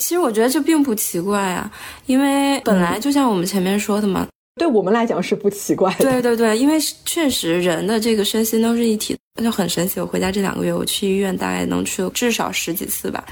[0.01, 1.71] 其实我觉得这并不奇怪啊，
[2.07, 4.27] 因为本来就像我们前面说的嘛，
[4.59, 5.95] 对我们来讲是不奇怪。
[5.99, 10.01] 对对对，因为确实人的这个身心都是一体，那就很神奇。
[10.01, 13.23] 我回家这两个月，我去医院大概能去至少十几次吧，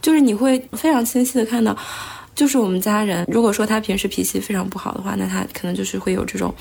[0.00, 1.76] 就是你会非常清晰的看到。
[2.36, 6.54] 就是我们家人，如果说他平时脾气非常不好的话，那他可能就是会有这种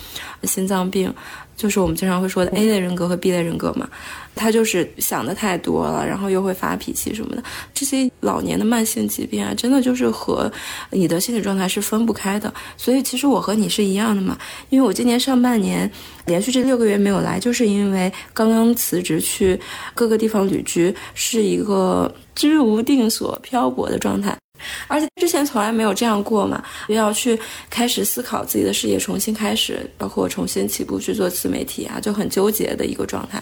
[0.43, 1.13] 心脏病，
[1.57, 3.87] 就是我们经常会说的 A 类人格和 B 类人格嘛。
[4.33, 7.43] 他就是想的太多了，然后又会发脾气什么的。
[7.73, 10.51] 这些老年的慢性疾病啊，真的就是和
[10.91, 12.53] 你的心理状态是分不开的。
[12.77, 14.37] 所以其实我和你是一样的嘛，
[14.69, 15.89] 因为我今年上半年
[16.25, 19.59] 连续这六个月没有来，就是因为刚刚辞职去
[19.93, 24.37] 各个地方旅居，是一个居无定所、漂泊的状态。
[24.87, 27.39] 而且之前从来没有这样过嘛，要去
[27.69, 33.41] 开始思考自己的事业，重新开始，包括重新起步去做自媒体啊，就很纠结的一个状态。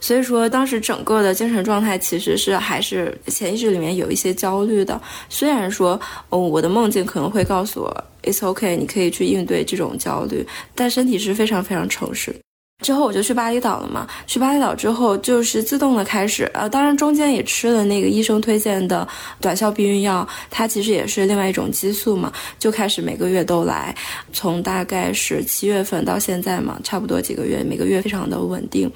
[0.00, 5.00] 所以说，当时整个的精神状态其实是还是潜意识里面有一些焦虑的。
[5.28, 12.34] 虽然说，哦，我的梦境可能会告诉我，it's okay，你可以去应对这种焦虑，但身体是非常非常诚实。
[12.82, 19.06] 之后我就去巴厘岛了嘛，去巴厘岛之后就是自动的开始，呃，当然中间也吃了那个医生推荐的
[19.40, 23.94] 短效避孕药，它其实也是另外一种激素嘛，就开始每个月都来，
[24.32, 28.90] 从大概是七月份到现在嘛，差不多几个月，每个月非常的稳定。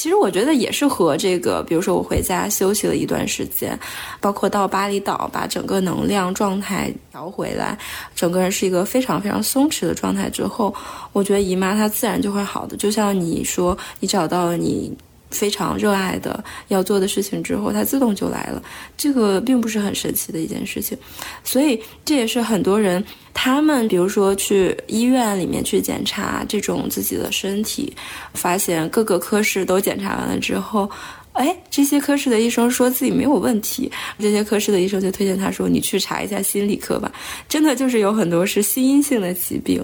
[0.00, 3.78] 其实我觉得也是和这个，比如说我回家休息了一段时间，
[4.18, 7.76] 包括到巴厘岛把整个能量状态调回来，
[8.14, 10.74] 整个人是一个非常非常松弛的状态之后，
[11.12, 12.78] 我觉得姨妈它自然就会好的。
[12.78, 14.90] 就像你说，你找到了你。
[15.30, 18.62] 非常热爱的要做的事情之后，它自动就来了。
[18.96, 20.96] 这个并不是很神奇的一件事情，
[21.44, 27.92] 所以这也是很多人他们比如说去医院里面去检查这种自己的身体，
[28.34, 30.90] 发现各个科室都检查完了之后，
[31.32, 37.10] 哎，这些科室的医生说自己没有问题，这些科室的医生就推荐他说你去查一下心理科吧。
[37.48, 39.82] 真的就是有很多是心因性的疾病，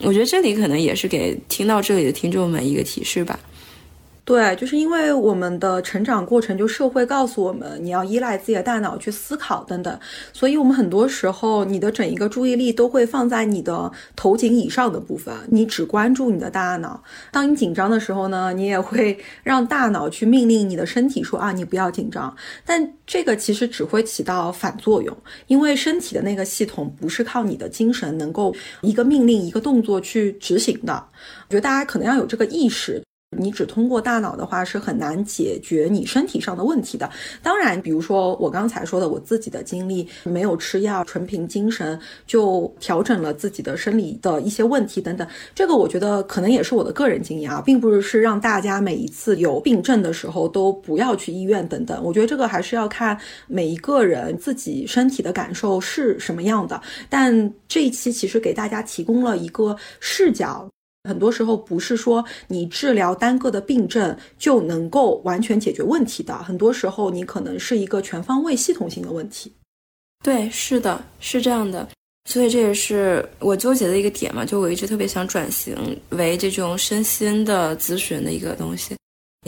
[0.00, 3.38] 我觉得这里可能也是给听到这里的听众们一个提示吧。
[4.28, 9.98] 对，就是因为我们的成长过程，就社会告诉我们你要依赖自己的大脑去思考等等，
[10.34, 17.02] 所以我们很多时候你的整一个注意力都会放在你的头颈以上的部分，你只关注你的大脑。
[17.32, 22.36] 当你紧张的时候呢，你也会 让大脑去命令你的身体说啊，你不要紧张。
[22.66, 31.02] 但这个其实只会起到反作用，因为身体的那个系统不是靠你的精神能够一个命令一个动作去执行的。
[31.48, 33.02] 我觉得大家可能要有这个意识。
[33.36, 37.08] 你只通过大脑的话是很难解决你身体上的问题的。
[37.42, 45.26] 当然，比如说我刚才说的我自己的经历，没有吃药，纯凭精神就调整了自己的生理的一些问题等等。
[45.54, 52.02] 这个我觉得可能也是我的个人经验啊，并不是是让大家每一次有病症的时候都不要去医院等等。
[52.02, 56.80] 我觉得这个还是要看每一个人自己身体的感受是什么样的。
[57.08, 60.68] 但这一期其实给大家提供了一个视角。
[61.08, 69.50] 很多时候不是说你治疗单个的病症就能够完全解决问题的，很多时候你可能是一个全方位系统性的问题。
[70.22, 71.88] 对，是的，是这样的，
[72.28, 75.74] 所以这也是我纠结的一个点嘛，就我一直特别想转型
[76.10, 78.94] 为这种身心的咨询的一个东西。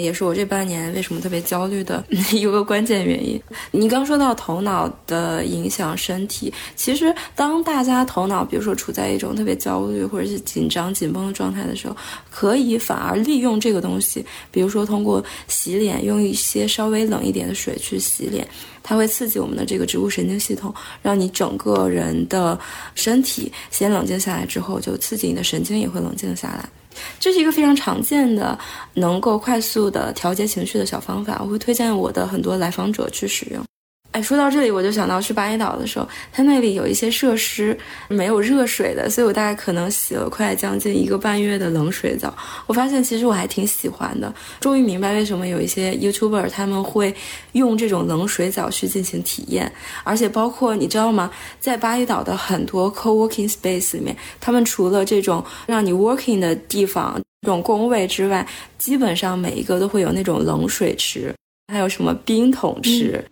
[0.02, 3.40] 也是我这半年为什么特别焦虑的 一个关键原因。
[3.70, 11.96] 你刚说到头脑的影响身体，其实当大家头脑比如说处在一种特别焦虑或者是紧张紧绷的状态的时候，
[12.30, 18.46] 可以反而利用这个东西，比如说通过洗脸，用一些稍微冷一点的水去洗脸，
[18.82, 22.58] 它会刺激我们的这个植物神经系统，让你整个人的
[22.94, 26.68] 身体先冷静下来，之后就刺激你的神经也会冷静下来。
[27.18, 28.58] 这是一个非常常见的，
[28.94, 33.64] 能够快速的调节情绪的小方法，我会推荐我的很多来访者去使用。
[34.12, 42.36] 哎，说到这里，我就想到去巴厘岛的时候，它那里有一些设施没有热水的，所以我大概可能洗了快将近一个半月的冷水澡。
[42.66, 47.14] 我发现其实我还挺喜欢的，终于明白为什么有一些 YouTuber 他们会
[47.52, 58.44] 用这种冷水澡去进行体验，而且包括你知道吗，在巴厘岛的很多 co-working space 里面，他们除了这种让你 working 的地方这种工位之外，
[58.76, 61.32] 基本上每一个都会有那种冷水池，
[61.72, 63.24] 还有什么冰桶池。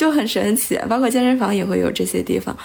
[0.00, 2.56] 就很神奇，包括健身房也会有这些地方，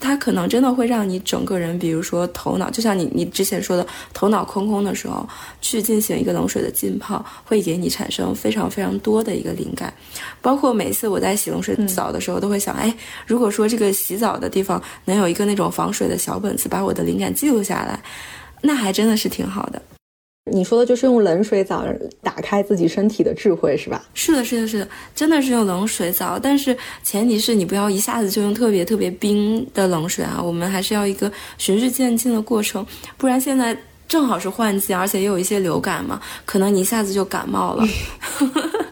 [0.00, 5.28] 它可能真的会让你整个人，比如说头脑，就像你你之前说的，头脑空空的时候，
[5.60, 9.92] 去进行一个冷水的浸泡，会给你产生非常非常多的一个灵感。
[10.40, 12.90] 包括每次我在洗冷水澡的时候，都会想，哎，
[13.26, 18.02] 如果说这个洗澡的地方能有一个那种防水的小本子，把我的灵感记录下来，
[18.62, 19.82] 那还真的是挺好的。
[20.50, 21.84] 你说的就是用冷水澡
[22.22, 24.04] 打开自己身体的智慧，是吧？
[24.14, 37.86] 是的，是的，是的，真的是用冷水澡，但是前提是你不要一下子就用特别特别冰的冷水啊，我们还是要一个循序渐进的过程，不然现在正好是换季，而且也有一些流感嘛，可能你一下子就感冒了。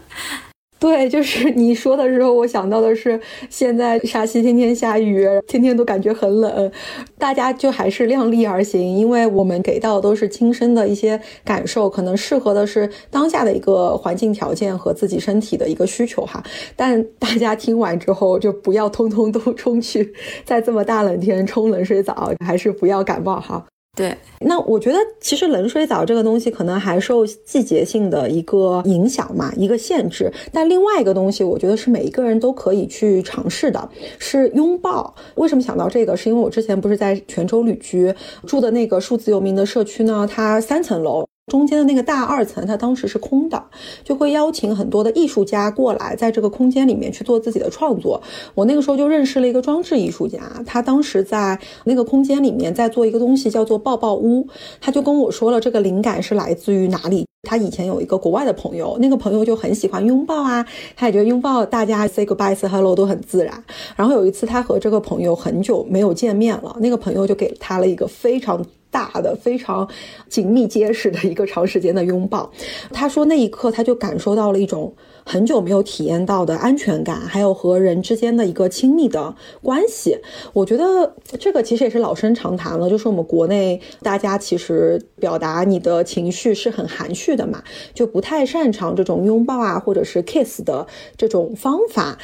[0.79, 6.71] 对，就是你说的时候，我想到的是，现在沙溪天天下雨，天天都感觉很冷，
[7.17, 16.43] 大家就还是量力而行，因为我们给到都是亲身的一些感受，可能适合的是当下的一个环境条件和自己身体的一个需求哈。
[16.77, 20.13] 但大家听完之后，就不要通通都冲去
[20.45, 23.65] 在这么大冷天冲冷水澡，还是不要感冒哈。
[23.97, 30.31] 对，那我觉得其实冷水澡这个东西可能还受季节性的一个影响嘛，一个限制。
[30.53, 35.15] 但另外一个东西，我觉得是每一个人都可以去尝试的，是拥抱。
[35.37, 36.15] 为什么想到这个？
[36.15, 38.15] 是因为我之前不是在泉州旅居，
[38.47, 40.29] 住的那个数字游民的社区呢？
[40.31, 41.27] 它三层楼。
[41.47, 43.63] 中间的那个大二层，它当时是空的，
[44.03, 48.21] 就会邀请很多的艺术家过来，在这个空间里面去做自己的创作。
[48.57, 54.49] 我那个时候就认识了一个装置艺术家，他当时在那个空间里面在做一个东西，叫做抱抱屋。
[54.81, 57.25] 他就跟我说了，这个灵感是来自于哪里？
[57.49, 63.63] 他以前有一个国外的朋友，那个朋友就很喜欢拥抱啊，他也觉得拥抱大家 say goodbye say hello 都很自然。
[63.95, 68.61] 然后有一次，他和这个朋友很久没有见面了，那个朋友就给他了一个非常。
[68.97, 69.87] 大的非常
[70.27, 72.51] 紧密结实的一个长时间的拥抱，
[72.95, 80.19] 他说那一刻他就感受到了一种很久没有体验到的安全感，还有和人之间的一个亲密的关系。
[80.55, 90.87] 我觉得这个其实也是老生常谈了，就是我们国内大家其实表达你的情绪是很含蓄的嘛，就不太擅长这种拥抱啊或者是 kiss 的
[91.19, 92.17] 这种方法。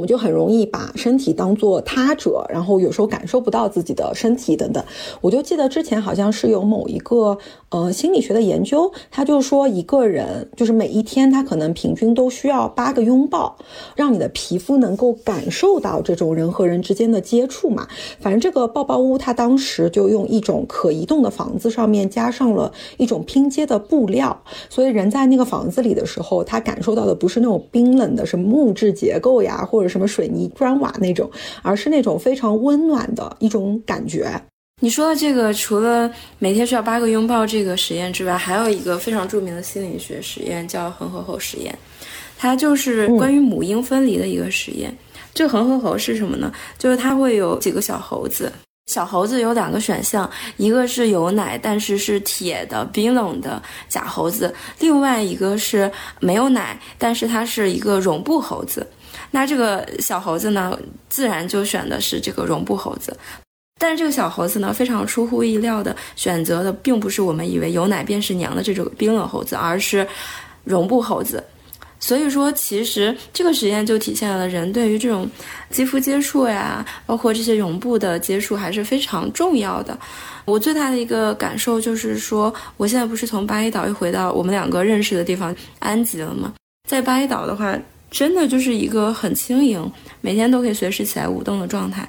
[0.00, 4.82] 我们就很容易把身体当做他者，然后有时候感受不到自己的身体等等。
[5.20, 7.36] 我就记得之前好像是有某一个
[7.68, 13.58] 呃心理学的研究，他就说一个人就是每一天他可能平均都需要八个拥抱，
[13.94, 17.86] 让你的皮肤能够感受到这种人和人之间的接触嘛。
[18.20, 31.30] 反正这个抱抱屋，它当时就用一种可移动的房子上面加上了一种拼接的布料，所以人在那个房子里的时候，他感受到的不是那种冰冷的什么木质结构呀，或者什么水泥砖瓦那种，
[31.60, 34.40] 而是那种非常温暖的一种感觉。
[34.82, 41.78] 你说的这个，除了每天需要八个拥抱这个实验之外，还有一个非常著名的心理学实验叫恒河猴实验，
[42.38, 44.96] 它就是关于母婴分离的一个实验。
[45.34, 46.50] 这个恒河猴是什么呢？
[46.78, 48.50] 就是它会有几个小猴子，
[48.86, 58.86] 小猴子有两个选项，一个是有奶但是是铁的冰冷的假猴子，另外一个是没有奶但是它是一个绒布猴子。
[59.30, 60.78] 那这个小猴子呢，
[61.08, 63.16] 自然就选的是这个绒布猴子。
[63.78, 70.06] 但是这个小猴子呢，非常出乎意料的选择的，并不是我们以为有奶便是娘的这种冰冷猴子，而是
[70.64, 71.42] 绒布猴子。
[72.02, 75.28] 所以说，其实这个实验就体现了人对于这种
[75.70, 79.98] 肌肤接触呀，包括这些绒布的接触还是非常重要的。
[80.46, 86.52] 我最大的一个感受就是说，我现在不是从巴厘岛又回到我们两个认识的地方安吉了吗？
[86.88, 87.78] 在巴厘岛的话，
[88.10, 89.90] 真的就是一个很轻盈，
[90.20, 92.06] 每天都可以随时起来舞动的状态。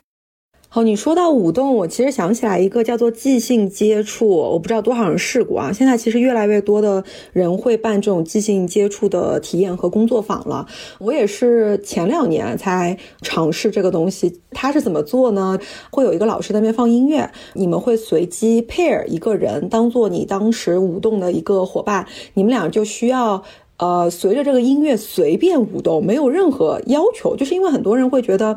[0.74, 5.70] 好，你说到舞动，我其实想起来一个叫做即兴接触，我不知道多少人试过啊。
[5.74, 10.66] 现在其实越来越多的人会办这种即兴接触的体验和工作坊了。
[11.00, 14.40] 我也是前两年才尝试这个东西。
[14.52, 15.60] 它是怎么做呢？
[15.92, 23.44] 会有一个老师在那边放音乐，你们会随机 pair 一个人当做你当时舞动的一个伙伴，你们俩就需要。
[23.82, 28.56] 呃，随着这个音乐随便舞动，没有任何要求，就是因为很多人会觉得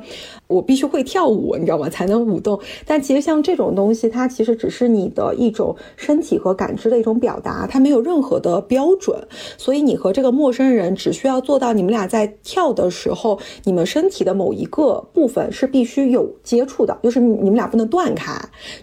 [0.49, 1.89] 我必须会跳舞，你知道吗？
[1.89, 2.61] 才能舞动。
[2.85, 9.19] 但其实像这种东西，它其实只是你的一种身体和感知的一种表达，它没有任何的标准。
[9.57, 18.35] 所以你和这个陌生人只需要做到，你们俩在跳的时候，你们身体的某一个部分是必须有接触的，就是你们俩不能断开。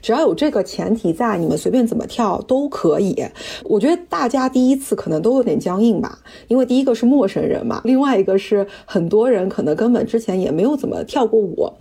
[0.01, 3.15] 只要有这个前提在，你们随便怎么跳都可以。
[3.65, 6.17] 我觉得大家第一次可能都有点僵硬吧。
[6.47, 11.71] 因为第一个是陌生人嘛，另外一个是很多人可能根本之前也没有怎么跳过舞，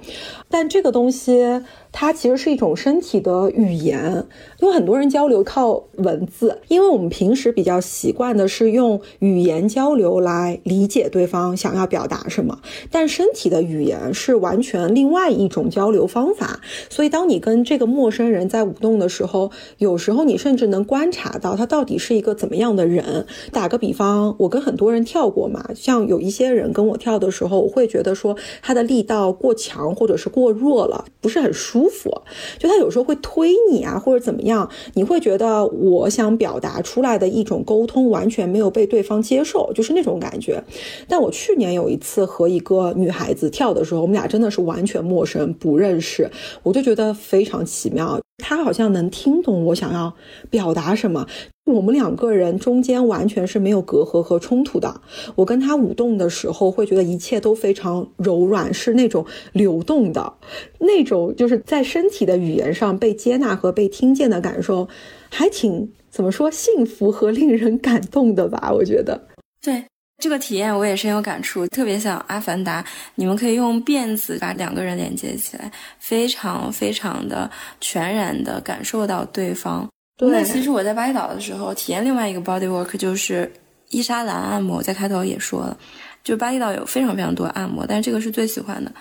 [0.49, 1.63] 但这个东西。
[1.93, 4.25] 它其实是一种身体的语言，
[4.61, 12.61] 因为很多人交流靠文字，因为我们平时比较习惯的是用语言交流来理解对方想要表达什么，
[12.91, 16.61] 但身体的语言是完全另外一种交流方法。
[16.89, 23.27] 所以，当你跟这个陌生人在舞动的时候，有时候你甚至能观察到他到底是一个怎么样的人。
[23.51, 31.80] 打个比方，我跟很多人跳过嘛，像有一些人跟我跳的时候，我会觉得说他的力道过强或者是过弱了，不是很舒。
[31.81, 32.11] 舒服，
[32.59, 40.63] 就他有时候会推你啊，或者怎么样，你会觉得我想表达出来的一种沟通完全没有被对方接受，就是那种感觉。
[41.09, 46.31] 但我去年有一次和一个女孩子跳的时候，我们俩真的是完全陌生，不认识，
[46.63, 48.21] 我就觉得非常奇妙。
[48.43, 50.13] 她好像能听懂我想要
[50.51, 51.27] 表达什么。
[51.71, 55.01] 我们两个人中间完全是没有隔阂和冲突的。
[55.35, 60.33] 我跟他舞动的时候，会觉得一切都非常柔软，是那种流动的，
[60.79, 64.89] 那种就是在身体的语言上被接纳和被听见的感受，
[65.31, 68.71] 还挺怎么说幸福和令人感动的吧？
[68.73, 69.29] 我觉得，
[69.63, 69.85] 对
[70.23, 72.83] 这个体验我也深有感触，特别像《阿凡达》，
[73.15, 77.51] 你们可以用辫子把两个人连接起来，非常非常的
[77.81, 79.89] 全然的感受到对方。
[80.21, 83.51] 那其实我在巴厘岛的时候体验另外一个 body work 就是
[83.89, 85.77] 伊莎兰按摩，在开头也说了，
[86.23, 88.93] 就巴厘岛有非常非常多按摩，但是这个是最喜欢的，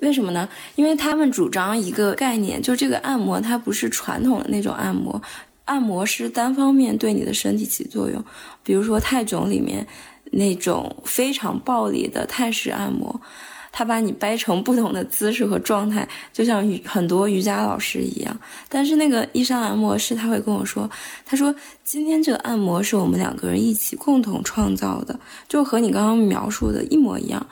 [0.00, 0.48] 为什么呢？
[0.74, 5.22] 因为他们主张一个概念，就这个按摩它不是传统的那种按摩，
[5.66, 8.22] 按摩师单方面对你的身体起作用，
[8.62, 9.86] 比如说泰囧里面
[10.32, 13.20] 那种非常暴力的泰式按摩。
[13.78, 18.34] 他把你掰成不同的姿势和状态，就像很多瑜伽老师一样。
[18.70, 20.90] 但是那个伊莎按摩师，他会跟我说
[21.26, 21.54] ：“他说
[21.84, 27.46] 今天这个按摩是我们两个人一起共同创造的，就和你刚刚描述的一模一样。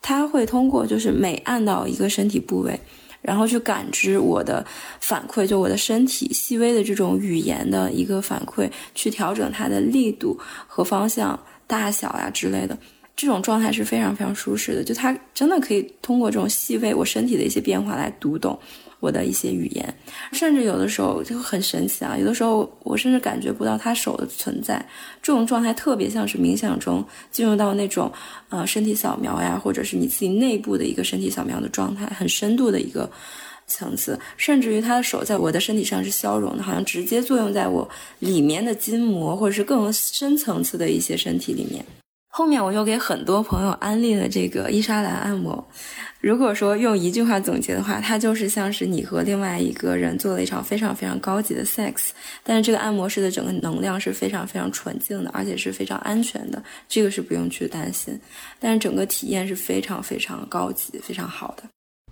[0.00, 2.80] 他会通过就是每按到一个身体部位，
[3.20, 4.64] 然后去感知我的
[4.98, 12.78] 反馈，就我的身体细微的这种语言的一个反馈，去调整它的力度和方向、大小呀之类的。”
[13.16, 18.58] 这种状态是非常非常舒适的，就它真的可以通过这种细微我身体的一些变化来读懂
[19.00, 19.94] 我的一些语言，
[20.32, 24.84] 甚至有的时候就很神奇啊，有的时候我甚至感觉不到他手的存在，
[25.22, 28.12] 这种状态特别像是冥想中进入到那种
[28.50, 33.10] 呃身体扫描呀，或者是你自己内部的一个身体扫描的状态，很深度的一个。
[33.68, 37.88] 层次，甚至于他的手在我的身体上是消融的，好像直接作用在我
[38.20, 41.84] 里面的筋膜，或者是更深层次的一些身体里面。
[42.36, 45.66] 后面我又给很多朋友安利了这个伊莎兰按摩。
[46.20, 52.10] 如果说用一句话总结的话，它就是像是你和另外一个人做了一场非常非常高级的 sex，
[52.44, 58.20] 但是这个按摩师的整个能量是非常非常纯净的，而且是非常安全的，这个是不用去担心。
[58.60, 61.62] 但是整个体验是非常非常高级、非常好的。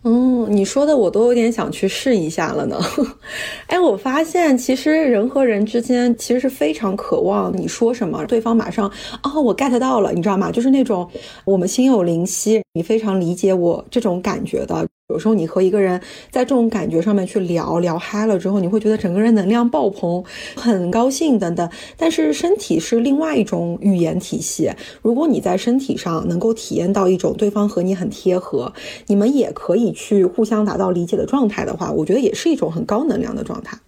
[0.07, 2.79] 嗯，你说的我都有点想去试一下了呢。
[3.69, 8.87] 哎，我发现其实人和人之间其实是非常渴望你说什么，对方马上
[9.23, 10.51] 哦，我 get 到了，你知道吗？
[10.53, 11.09] 就是那种
[11.47, 14.87] 我们心有灵犀，你非常理解我这种感觉的。
[15.09, 16.01] 有时候你和一个人
[16.31, 20.25] 在这种感觉上面去聊聊嗨了之后，你会觉得整个人能量爆棚，
[20.57, 21.69] 很高兴等等。
[21.99, 24.71] 但是身体是另外一种语言体系。
[25.03, 28.73] 如果你在身体上能够体验到一种对方和你很贴合，
[29.07, 33.79] 你们也可以去互相达到理解的状态的话，我觉得也是一种很高能量的状态。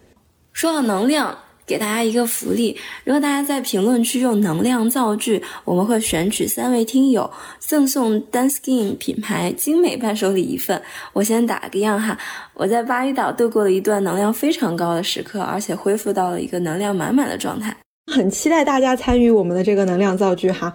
[0.53, 1.39] 说到能量。
[1.67, 10.81] 给大家一个福利，如果大家在评论区用能量造句，我们会选取三位听友赠送 Danskin 品牌精美伴手礼一份。
[11.13, 12.17] 我先打个样哈，
[12.55, 17.77] 我在巴厘岛度过了一段能量非常高的时刻，而且恢复到了一个能量满满的状态。
[18.13, 20.73] 很期待大家参与我们的这个能量造句哈。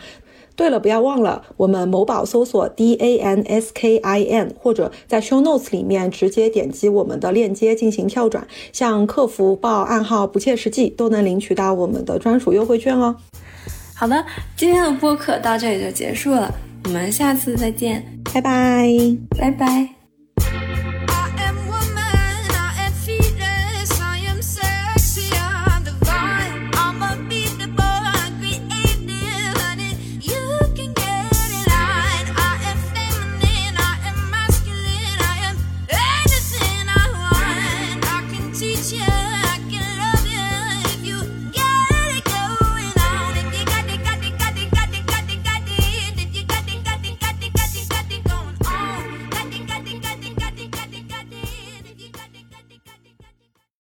[0.61, 13.15] 对了，不要忘了，我们某宝搜索 D A N S K I N，或者在 Show Notes 里面直接点击我们的链接进行跳转，向客服报暗号“不切实际”，都能领取到我们的专属优惠券哦。
[13.95, 14.23] 好的，
[14.55, 16.53] 今天的播客到这里就结束了，
[16.83, 18.87] 我们下次再见，拜拜，
[19.35, 20.00] 拜拜。